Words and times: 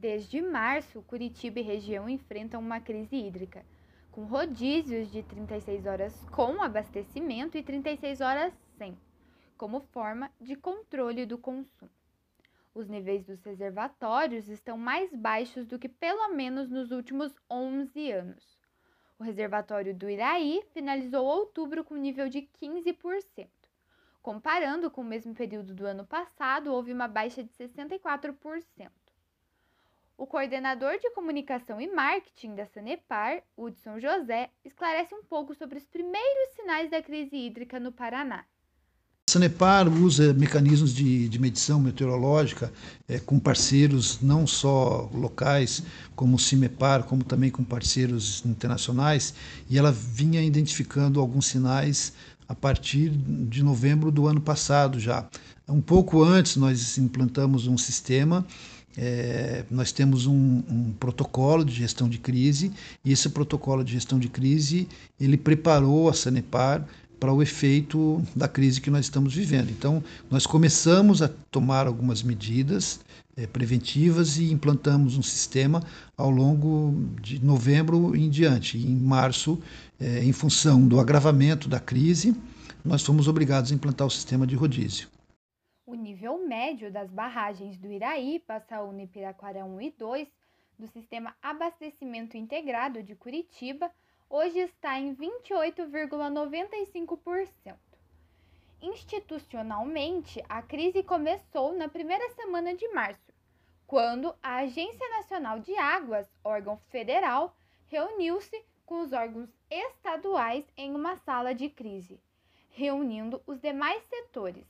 Desde 0.00 0.40
março, 0.40 1.02
Curitiba 1.02 1.60
e 1.60 1.62
região 1.62 2.08
enfrentam 2.08 2.58
uma 2.58 2.80
crise 2.80 3.16
hídrica, 3.16 3.66
com 4.10 4.24
rodízios 4.24 5.12
de 5.12 5.22
36 5.22 5.84
horas 5.84 6.18
com 6.30 6.62
abastecimento 6.62 7.58
e 7.58 7.62
36 7.62 8.22
horas 8.22 8.54
sem, 8.78 8.96
como 9.58 9.78
forma 9.78 10.32
de 10.40 10.56
controle 10.56 11.26
do 11.26 11.36
consumo. 11.36 11.90
Os 12.74 12.88
níveis 12.88 13.26
dos 13.26 13.42
reservatórios 13.42 14.48
estão 14.48 14.78
mais 14.78 15.14
baixos 15.14 15.66
do 15.66 15.78
que 15.78 15.86
pelo 15.86 16.30
menos 16.30 16.70
nos 16.70 16.92
últimos 16.92 17.34
11 17.50 18.10
anos. 18.10 18.58
O 19.18 19.22
reservatório 19.22 19.94
do 19.94 20.08
Iraí 20.08 20.62
finalizou 20.72 21.26
outubro 21.26 21.84
com 21.84 21.94
nível 21.94 22.30
de 22.30 22.48
15%. 22.58 23.50
Comparando 24.22 24.90
com 24.90 25.02
o 25.02 25.04
mesmo 25.04 25.34
período 25.34 25.74
do 25.74 25.84
ano 25.84 26.06
passado, 26.06 26.72
houve 26.72 26.90
uma 26.90 27.06
baixa 27.06 27.44
de 27.44 27.50
64%. 27.50 28.90
O 30.20 30.26
coordenador 30.26 30.98
de 31.00 31.10
comunicação 31.14 31.80
e 31.80 31.86
marketing 31.86 32.54
da 32.54 32.66
Sanepar, 32.66 33.42
Hudson 33.56 33.98
José, 33.98 34.50
esclarece 34.62 35.14
um 35.14 35.24
pouco 35.24 35.54
sobre 35.54 35.78
os 35.78 35.86
primeiros 35.86 36.54
sinais 36.54 36.90
da 36.90 37.02
crise 37.02 37.34
hídrica 37.34 37.80
no 37.80 37.90
Paraná. 37.90 38.40
A 38.40 39.32
Sanepar 39.32 39.88
usa 39.88 40.34
mecanismos 40.34 40.94
de, 40.94 41.26
de 41.26 41.38
medição 41.38 41.80
meteorológica 41.80 42.70
é, 43.08 43.18
com 43.18 43.38
parceiros 43.40 44.20
não 44.20 44.46
só 44.46 45.08
locais, 45.10 45.82
como 46.14 46.36
o 46.36 46.38
CIMEPAR, 46.38 47.04
como 47.04 47.24
também 47.24 47.50
com 47.50 47.64
parceiros 47.64 48.44
internacionais, 48.44 49.32
e 49.70 49.78
ela 49.78 49.90
vinha 49.90 50.42
identificando 50.42 51.18
alguns 51.18 51.46
sinais 51.46 52.12
a 52.46 52.54
partir 52.54 53.08
de 53.08 53.62
novembro 53.62 54.10
do 54.10 54.26
ano 54.26 54.42
passado 54.42 55.00
já. 55.00 55.26
Um 55.66 55.80
pouco 55.80 56.22
antes, 56.22 56.56
nós 56.56 56.98
implantamos 56.98 57.66
um 57.66 57.78
sistema 57.78 58.44
é, 58.96 59.64
nós 59.70 59.92
temos 59.92 60.26
um, 60.26 60.62
um, 60.68 60.92
protocolo 60.98 61.64
de 61.64 61.72
gestão 61.72 62.08
de 62.08 62.18
crise 62.18 62.72
e 63.04 63.12
esse 63.12 63.28
protocolo 63.28 63.84
de 63.84 63.92
gestão 63.92 64.18
de 64.18 64.28
crise 64.28 64.88
ele 65.18 65.36
preparou 65.36 66.08
a 66.08 66.12
Sanepar 66.12 66.84
para 67.20 67.32
o 67.32 67.42
efeito 67.42 68.22
da 68.34 68.48
crise 68.48 68.80
que 68.80 68.90
nós 68.90 69.04
estamos 69.04 69.34
vivendo. 69.34 69.70
Então, 69.70 70.02
nós 70.30 70.46
começamos 70.46 71.20
a 71.20 71.28
tomar 71.50 71.86
algumas 71.86 72.22
medidas 72.22 73.00
é, 73.36 73.46
preventivas 73.46 74.38
e 74.38 74.50
implantamos 74.50 75.18
um 75.18 75.22
sistema 75.22 75.82
ao 76.16 76.30
longo 76.30 76.94
de 77.20 77.44
novembro 77.44 78.16
em 78.16 78.30
diante. 78.30 78.78
Em 78.78 78.96
março, 78.96 79.58
é, 80.00 80.24
em 80.24 80.32
função 80.32 80.88
do 80.88 80.98
agravamento 80.98 81.68
da 81.68 81.78
crise, 81.78 82.34
nós 82.82 83.02
fomos 83.02 83.28
obrigados 83.28 83.70
a 83.70 83.74
implantar 83.74 84.06
o 84.06 84.10
sistema 84.10 84.46
de 84.46 84.54
rodízio. 84.54 85.06
O 85.90 85.94
nível 85.96 86.38
médio 86.46 86.88
das 86.88 87.10
barragens 87.10 87.76
do 87.76 87.90
Iraí, 87.90 88.38
Passaúna 88.38 89.02
e 89.02 89.08
Piraquara 89.08 89.64
1 89.64 89.80
e 89.80 89.90
2 89.90 90.28
do 90.78 90.86
Sistema 90.86 91.34
Abastecimento 91.42 92.36
Integrado 92.36 93.02
de 93.02 93.16
Curitiba 93.16 93.90
hoje 94.28 94.60
está 94.60 95.00
em 95.00 95.16
28,95%. 95.16 97.74
Institucionalmente, 98.80 100.40
a 100.48 100.62
crise 100.62 101.02
começou 101.02 101.76
na 101.76 101.88
primeira 101.88 102.30
semana 102.36 102.72
de 102.72 102.86
março, 102.90 103.34
quando 103.84 104.32
a 104.40 104.58
Agência 104.58 105.08
Nacional 105.08 105.58
de 105.58 105.76
Águas, 105.76 106.32
órgão 106.44 106.76
federal, 106.90 107.56
reuniu-se 107.88 108.64
com 108.86 109.00
os 109.00 109.12
órgãos 109.12 109.52
estaduais 109.68 110.64
em 110.76 110.94
uma 110.94 111.16
sala 111.16 111.52
de 111.52 111.68
crise, 111.68 112.20
reunindo 112.68 113.42
os 113.44 113.60
demais 113.60 114.04
setores 114.04 114.64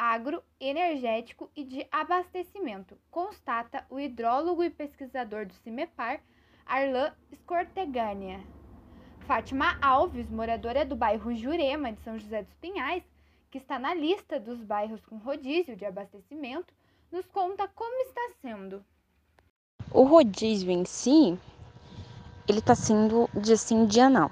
agro, 0.00 0.42
energético 0.58 1.50
e 1.54 1.62
de 1.62 1.86
abastecimento, 1.92 2.96
constata 3.10 3.84
o 3.90 4.00
hidrólogo 4.00 4.64
e 4.64 4.70
pesquisador 4.70 5.44
do 5.44 5.52
CIMEPAR, 5.52 6.22
Arlan 6.64 7.12
Scortegania. 7.34 8.40
Fátima 9.26 9.76
Alves, 9.82 10.30
moradora 10.30 10.86
do 10.86 10.96
bairro 10.96 11.34
Jurema 11.34 11.92
de 11.92 12.00
São 12.00 12.18
José 12.18 12.42
dos 12.42 12.54
Pinhais, 12.54 13.04
que 13.50 13.58
está 13.58 13.78
na 13.78 13.92
lista 13.92 14.40
dos 14.40 14.62
bairros 14.62 15.04
com 15.04 15.18
rodízio 15.18 15.76
de 15.76 15.84
abastecimento, 15.84 16.72
nos 17.12 17.26
conta 17.26 17.68
como 17.68 18.02
está 18.06 18.22
sendo. 18.40 18.82
O 19.90 20.04
rodízio 20.04 20.70
em 20.70 20.86
si, 20.86 21.38
ele 22.48 22.60
está 22.60 22.74
sendo 22.74 23.28
de 23.34 23.54
sim, 23.58 23.84
dia 23.84 24.08
não. 24.08 24.30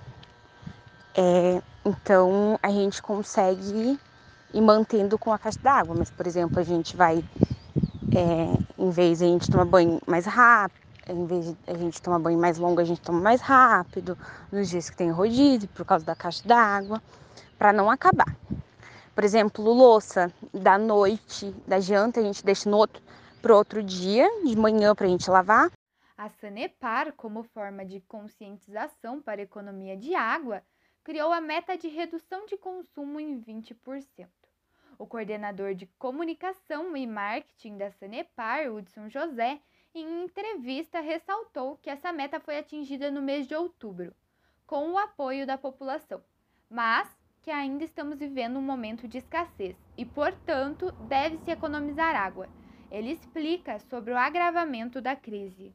É, 1.15 1.61
então 1.85 2.59
a 2.63 2.71
gente 2.71 3.03
consegue 3.03 3.99
e 4.53 4.61
mantendo 4.61 5.19
com 5.19 5.33
a 5.33 5.39
caixa 5.39 5.59
d'água. 5.61 5.95
Mas, 5.99 6.11
por 6.11 6.27
exemplo, 6.27 6.59
a 6.59 6.63
gente 6.63 6.97
vai, 6.97 7.25
é, 8.15 8.63
em 8.79 8.91
vez 8.91 9.19
de 9.19 9.25
a 9.25 9.29
gente 9.29 9.51
tomar 9.51 9.65
banho 9.65 10.01
mais 10.07 10.27
rápido, 10.27 10.89
em 11.09 11.27
vez 11.27 11.47
de 11.47 11.57
a 11.67 11.75
gente 11.75 12.03
tomar 12.03 12.19
banho 12.19 12.39
mais 12.39 12.59
longo, 12.59 12.81
a 12.81 12.85
gente 12.85 13.01
toma 13.01 13.21
mais 13.21 13.41
rápido, 13.41 14.17
nos 14.53 14.69
dias 14.69 14.91
que 14.91 14.97
tem 14.97 15.11
rodízio, 15.11 15.69
por 15.69 15.85
causa 15.85 16.05
da 16.05 16.15
caixa 16.15 16.47
d'água, 16.47 17.03
para 17.59 17.73
não 17.73 17.91
acabar. 17.91 18.37
Por 19.15 19.25
exemplo, 19.25 19.65
louça 19.65 20.33
da 20.53 20.79
noite, 20.79 21.51
da 21.67 21.81
janta, 21.81 22.21
a 22.21 22.23
gente 22.23 22.45
deixa 22.45 22.71
no 22.71 22.77
outro, 22.77 23.03
outro 23.51 23.83
dia, 23.83 24.29
de 24.45 24.55
manhã, 24.55 24.95
para 24.95 25.07
a 25.07 25.09
gente 25.09 25.29
lavar. 25.31 25.71
A 26.17 26.29
Sanepar, 26.29 27.13
como 27.15 27.43
forma 27.43 27.85
de 27.85 28.01
conscientização 28.03 29.21
para 29.21 29.41
a 29.41 29.45
economia 29.45 29.97
de 29.97 30.15
água, 30.15 30.63
criou 31.03 31.33
a 31.33 31.41
meta 31.41 31.77
de 31.77 31.89
redução 31.89 32.45
de 32.47 32.57
consumo 32.57 33.19
em 33.19 33.41
20%. 33.41 34.29
O 34.99 35.07
coordenador 35.07 35.77
de 35.77 35.87
comunicação 35.99 36.97
e 36.97 37.07
marketing 37.07 37.77
da 37.77 37.89
Sanepar, 37.93 38.69
Hudson 38.73 39.09
José, 39.09 39.61
em 39.95 40.25
entrevista 40.25 41.01
ressaltou 41.01 41.77
que 41.77 41.89
essa 41.89 42.13
meta 42.13 42.41
foi 42.41 42.59
atingida 42.59 43.09
no 43.09 43.23
mês 43.23 43.47
de 43.47 43.55
outubro, 43.55 44.13
com 44.67 44.91
o 44.91 44.99
apoio 44.99 45.47
da 45.47 45.57
população, 45.57 46.21
mas 46.69 47.09
que 47.41 47.51
ainda 47.51 47.85
estamos 47.85 48.19
vivendo 48.19 48.59
um 48.59 48.63
momento 48.63 49.07
de 49.07 49.19
escassez 49.19 49.77
e, 49.97 50.05
portanto, 50.05 50.91
deve-se 51.09 51.51
economizar 51.51 52.17
água. 52.17 52.49
Ele 52.91 53.13
explica 53.13 53.79
sobre 53.79 54.13
o 54.13 54.19
agravamento 54.19 55.01
da 55.01 55.15
crise 55.15 55.73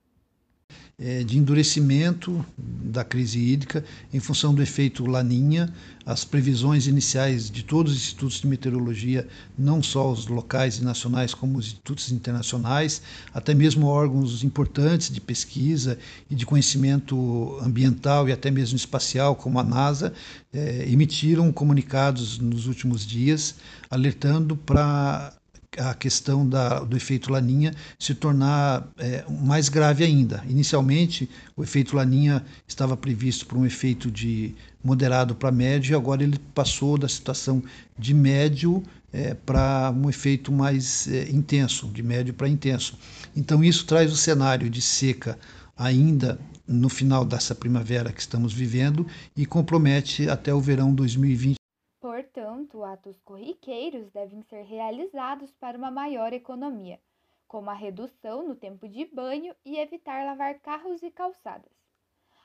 de 1.25 1.37
endurecimento 1.37 2.45
da 2.57 3.03
crise 3.03 3.39
hídrica 3.39 3.83
em 4.13 4.19
função 4.19 4.53
do 4.53 4.61
efeito 4.61 5.05
Laninha. 5.05 5.73
As 6.05 6.23
previsões 6.23 6.85
iniciais 6.85 7.49
de 7.49 7.63
todos 7.63 7.93
os 7.93 7.97
institutos 7.97 8.41
de 8.41 8.47
meteorologia, 8.47 9.27
não 9.57 9.81
só 9.81 10.11
os 10.11 10.27
locais 10.27 10.77
e 10.77 10.83
nacionais, 10.83 11.33
como 11.33 11.57
os 11.57 11.67
institutos 11.67 12.11
internacionais, 12.11 13.01
até 13.33 13.53
mesmo 13.53 13.87
órgãos 13.87 14.43
importantes 14.43 15.09
de 15.09 15.19
pesquisa 15.19 15.97
e 16.29 16.35
de 16.35 16.45
conhecimento 16.45 17.57
ambiental 17.61 18.27
e 18.29 18.31
até 18.31 18.51
mesmo 18.51 18.75
espacial, 18.75 19.35
como 19.35 19.59
a 19.59 19.63
NASA, 19.63 20.13
é, 20.53 20.85
emitiram 20.87 21.51
comunicados 21.51 22.37
nos 22.37 22.67
últimos 22.67 23.05
dias 23.05 23.55
alertando 23.89 24.55
para 24.55 25.33
a 25.77 25.93
questão 25.93 26.47
da, 26.47 26.79
do 26.79 26.95
efeito 26.95 27.31
Laninha 27.31 27.73
se 27.97 28.13
tornar 28.13 28.87
é, 28.97 29.23
mais 29.29 29.69
grave 29.69 30.03
ainda. 30.03 30.43
Inicialmente, 30.47 31.29
o 31.55 31.63
efeito 31.63 31.95
Laninha 31.95 32.43
estava 32.67 32.95
previsto 32.95 33.45
para 33.45 33.57
um 33.57 33.65
efeito 33.65 34.11
de 34.11 34.55
moderado 34.83 35.33
para 35.33 35.51
médio, 35.51 35.93
e 35.93 35.95
agora 35.95 36.23
ele 36.23 36.37
passou 36.53 36.97
da 36.97 37.07
situação 37.07 37.63
de 37.97 38.13
médio 38.13 38.83
é, 39.11 39.33
para 39.33 39.93
um 39.95 40.09
efeito 40.09 40.51
mais 40.51 41.07
é, 41.07 41.29
intenso, 41.29 41.87
de 41.87 42.03
médio 42.03 42.33
para 42.33 42.49
intenso. 42.49 42.97
Então, 43.35 43.63
isso 43.63 43.85
traz 43.85 44.11
o 44.11 44.17
cenário 44.17 44.69
de 44.69 44.81
seca 44.81 45.37
ainda 45.77 46.39
no 46.67 46.89
final 46.89 47.25
dessa 47.25 47.53
primavera 47.53 48.11
que 48.11 48.21
estamos 48.21 48.53
vivendo 48.53 49.05
e 49.35 49.45
compromete 49.45 50.29
até 50.29 50.53
o 50.53 50.61
verão 50.61 50.93
2020 50.93 51.62
Portanto, 52.03 52.83
atos 52.83 53.17
corriqueiros 53.21 54.11
devem 54.11 54.41
ser 54.41 54.63
realizados 54.63 55.53
para 55.53 55.77
uma 55.77 55.89
maior 55.89 56.33
economia, 56.33 56.99
como 57.47 57.69
a 57.69 57.73
redução 57.73 58.45
no 58.45 58.57
tempo 58.57 58.89
de 58.89 59.05
banho 59.05 59.55
e 59.63 59.77
evitar 59.77 60.25
lavar 60.25 60.59
carros 60.59 61.01
e 61.01 61.09
calçadas. 61.09 61.71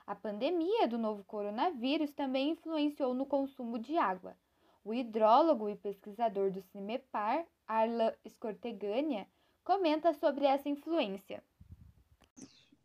A 0.06 0.14
pandemia 0.14 0.86
do 0.86 0.96
novo 0.96 1.24
coronavírus 1.24 2.12
também 2.12 2.50
influenciou 2.50 3.12
no 3.12 3.26
consumo 3.26 3.80
de 3.80 3.96
água. 3.96 4.36
O 4.84 4.94
hidrólogo 4.94 5.68
e 5.68 5.74
pesquisador 5.74 6.52
do 6.52 6.62
CIMEPAR, 6.62 7.44
Arla 7.66 8.16
Scortegania, 8.28 9.26
comenta 9.64 10.14
sobre 10.14 10.44
essa 10.44 10.68
influência. 10.68 11.42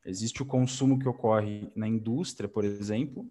Existe 0.03 0.41
o 0.41 0.45
consumo 0.47 0.97
que 0.97 1.07
ocorre 1.07 1.71
na 1.75 1.87
indústria, 1.87 2.49
por 2.49 2.65
exemplo, 2.65 3.29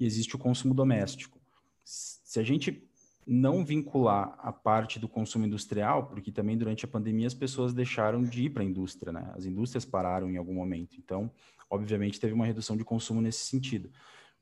e 0.00 0.06
existe 0.06 0.34
o 0.34 0.38
consumo 0.38 0.72
doméstico 0.72 1.41
se 1.84 2.38
a 2.38 2.42
gente 2.42 2.88
não 3.26 3.64
vincular 3.64 4.34
a 4.38 4.52
parte 4.52 4.98
do 4.98 5.08
consumo 5.08 5.46
industrial, 5.46 6.06
porque 6.06 6.32
também 6.32 6.58
durante 6.58 6.84
a 6.84 6.88
pandemia 6.88 7.26
as 7.26 7.34
pessoas 7.34 7.72
deixaram 7.72 8.22
de 8.24 8.44
ir 8.44 8.50
para 8.50 8.62
a 8.62 8.66
indústria, 8.66 9.12
né? 9.12 9.30
As 9.34 9.44
indústrias 9.44 9.84
pararam 9.84 10.28
em 10.28 10.36
algum 10.36 10.54
momento. 10.54 10.96
Então, 10.98 11.30
obviamente, 11.70 12.18
teve 12.18 12.32
uma 12.32 12.46
redução 12.46 12.76
de 12.76 12.84
consumo 12.84 13.20
nesse 13.20 13.46
sentido. 13.46 13.90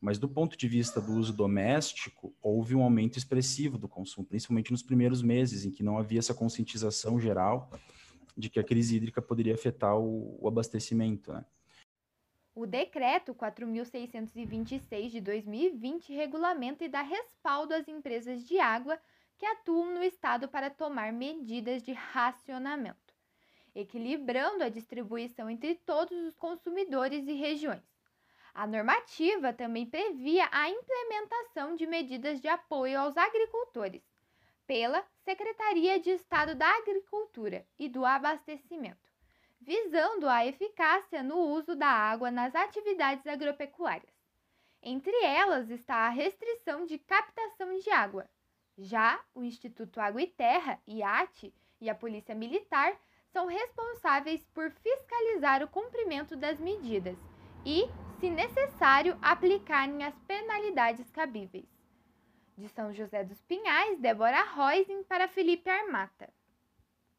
Mas 0.00 0.18
do 0.18 0.26
ponto 0.26 0.56
de 0.56 0.66
vista 0.66 0.98
do 0.98 1.12
uso 1.12 1.32
doméstico, 1.32 2.34
houve 2.40 2.74
um 2.74 2.82
aumento 2.82 3.18
expressivo 3.18 3.76
do 3.76 3.86
consumo, 3.86 4.26
principalmente 4.26 4.70
nos 4.70 4.82
primeiros 4.82 5.20
meses, 5.20 5.66
em 5.66 5.70
que 5.70 5.82
não 5.82 5.98
havia 5.98 6.18
essa 6.18 6.32
conscientização 6.32 7.20
geral 7.20 7.70
de 8.34 8.48
que 8.48 8.58
a 8.58 8.64
crise 8.64 8.96
hídrica 8.96 9.20
poderia 9.20 9.54
afetar 9.54 9.98
o, 9.98 10.38
o 10.40 10.48
abastecimento. 10.48 11.30
Né? 11.32 11.44
O 12.60 12.66
decreto 12.66 13.34
4.626 13.34 15.08
de 15.08 15.20
2020 15.22 16.12
regulamenta 16.12 16.84
e 16.84 16.90
dá 16.90 17.00
respaldo 17.00 17.72
às 17.72 17.88
empresas 17.88 18.46
de 18.46 18.60
água 18.60 19.00
que 19.38 19.46
atuam 19.46 19.94
no 19.94 20.04
estado 20.04 20.46
para 20.46 20.68
tomar 20.68 21.10
medidas 21.10 21.82
de 21.82 21.94
racionamento, 21.94 23.14
equilibrando 23.74 24.62
a 24.62 24.68
distribuição 24.68 25.48
entre 25.48 25.74
todos 25.74 26.14
os 26.18 26.36
consumidores 26.36 27.26
e 27.26 27.32
regiões. 27.32 27.82
A 28.52 28.66
normativa 28.66 29.54
também 29.54 29.86
previa 29.86 30.46
a 30.52 30.68
implementação 30.68 31.74
de 31.74 31.86
medidas 31.86 32.42
de 32.42 32.48
apoio 32.48 33.00
aos 33.00 33.16
agricultores 33.16 34.02
pela 34.66 35.02
Secretaria 35.24 35.98
de 35.98 36.10
Estado 36.10 36.54
da 36.54 36.68
Agricultura 36.76 37.66
e 37.78 37.88
do 37.88 38.04
Abastecimento, 38.04 39.09
visando 39.60 40.28
a 40.28 40.46
eficácia 40.46 41.22
no 41.22 41.36
uso 41.36 41.76
da 41.76 41.88
água 41.88 42.30
nas 42.30 42.54
atividades 42.54 43.26
agropecuárias. 43.26 44.14
Entre 44.82 45.14
elas 45.24 45.68
está 45.68 46.06
a 46.06 46.08
restrição 46.08 46.86
de 46.86 46.98
captação 46.98 47.78
de 47.78 47.90
água. 47.90 48.28
Já 48.78 49.22
o 49.34 49.44
Instituto 49.44 50.00
Água 50.00 50.22
e 50.22 50.26
Terra, 50.26 50.80
IAT, 50.86 51.52
e 51.80 51.90
a 51.90 51.94
Polícia 51.94 52.34
Militar 52.34 52.98
são 53.32 53.46
responsáveis 53.46 54.44
por 54.54 54.70
fiscalizar 54.70 55.62
o 55.62 55.68
cumprimento 55.68 56.34
das 56.36 56.58
medidas 56.58 57.18
e 57.64 57.88
se 58.20 58.28
necessário, 58.28 59.18
aplicarem 59.22 60.04
as 60.04 60.14
penalidades 60.20 61.10
cabíveis. 61.10 61.66
De 62.56 62.68
São 62.68 62.92
José 62.92 63.24
dos 63.24 63.40
Pinhais, 63.40 63.98
Débora 63.98 64.42
Roising 64.42 65.02
para 65.04 65.26
Felipe 65.26 65.70
Armata. 65.70 66.30